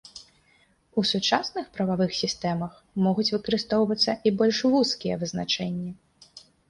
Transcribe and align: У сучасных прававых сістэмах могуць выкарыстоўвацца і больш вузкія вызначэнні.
У 1.01 1.01
сучасных 1.09 1.67
прававых 1.75 2.11
сістэмах 2.21 2.73
могуць 3.09 3.29
выкарыстоўвацца 3.35 4.11
і 4.31 4.33
больш 4.41 4.57
вузкія 4.77 5.15
вызначэнні. 5.25 5.91